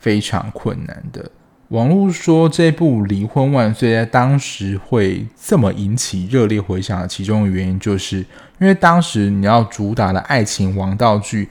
[0.00, 1.28] 非常困难的。
[1.68, 8.18] 网络说这部《离婚万岁》在当时会这么引起热烈回响的其中的原因，就是
[8.58, 11.46] 因为当时你要主打的爱情王道剧，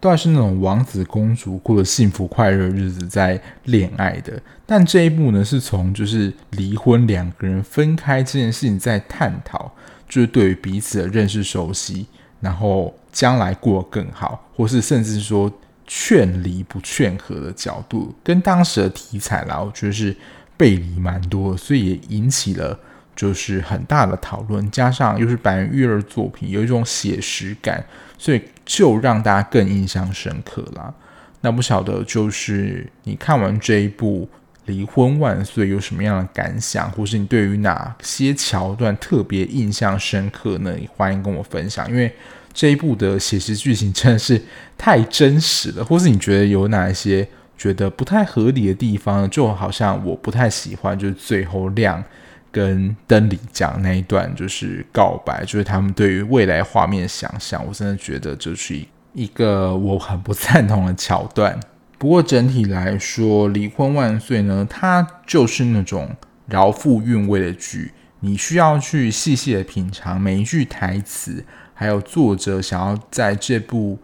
[0.00, 4.42] 都还是那种王子公主过着幸福快乐日子在恋爱的。
[4.66, 9.70] 但这一部呢，是从就是离婚两个人分开这件事情在探讨，
[10.08, 12.06] 就是对于彼此的认识熟悉，
[12.40, 15.48] 然后将来过得更好，或是甚至说。
[15.92, 20.16] 劝离不劝和的角度，跟当时的题材啦，我觉得是
[20.56, 22.78] 背离蛮多，所以也引起了
[23.16, 24.70] 就是很大的讨论。
[24.70, 27.84] 加上又是白玉儿作品，有一种写实感，
[28.16, 30.94] 所以就让大家更印象深刻啦。
[31.40, 34.28] 那不晓得就是你看完这一部
[34.66, 40.72] 《离婚万岁》有什么样的感想，或是你对于哪些桥段特别印象深刻呢？
[40.96, 42.14] 欢迎跟我分享，因为。
[42.52, 44.40] 这一部的写实剧情真的是
[44.76, 47.26] 太真实了， 或是你觉得有哪一些
[47.56, 49.28] 觉得不太合理的地方？
[49.30, 52.02] 就好像我不太喜欢，就是最后亮
[52.50, 58.76] 跟登里讲那一段，就是告白，就是他们对于未来画面的想象，我真的觉得就是
[59.14, 61.58] 一个我很不赞同的桥段。
[61.98, 66.10] 不过整体来说，《离婚万岁》呢，它就是那种
[66.46, 71.44] 饶富韵味的剧，你需要去细细的品尝每一句台词。
[71.80, 73.98] 还有作者想要在这部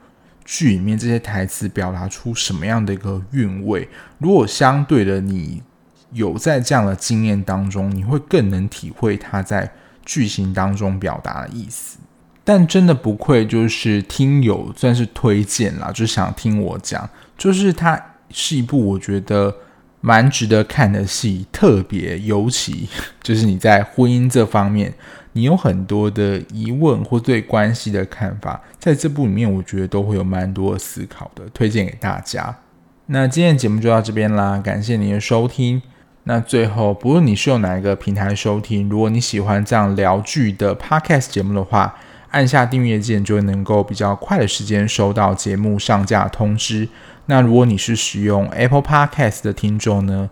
[0.46, 3.86] 剧里面这些台词表达出什么样的一个韵味？
[4.16, 5.62] 如果相对的你
[6.12, 9.70] 有在这样的经验当中，你会更能体会他在
[10.06, 11.98] 剧情当中表达的意思。
[12.42, 17.06] 但真的不愧就是听友算是推荐啦，就想听我讲，
[17.36, 19.54] 就是它是一部我觉得
[20.00, 22.88] 蛮值得看的戏，特别尤其
[23.22, 24.94] 就是你在婚姻这方面。
[25.37, 32.57] 你有很多的疑问或对关系的看法，在这部里面，我觉得都会有蛮多思考的，推荐给大家。
[33.09, 35.82] 那今天的节目就到这边啦，感谢您的收听。
[36.24, 41.95] 那最后，不论你是用哪一个平台收听，如果你喜欢这样聊剧的 Podcast 节目的话，
[42.30, 46.89] 按下订阅键就能够比较快的时间收到节目上架通知。
[47.26, 50.30] 那如果你是使用 Apple Podcast 的听众呢，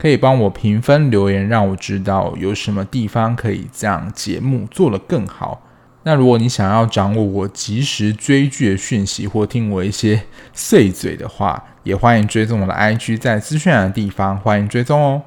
[0.00, 5.60] 可以帮我评分留言，让我知道有什么地方可以将节目做得更好。
[6.04, 10.22] 那如果你想要掌握我及时追剧的讯息，或听我一些
[10.54, 15.20] 碎嘴的话，也欢迎追踪我的 IG，在资讯栏的地方欢迎追踪哦。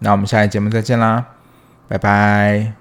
[0.00, 1.24] 那我们下期节目再见啦，
[1.88, 2.79] 拜拜。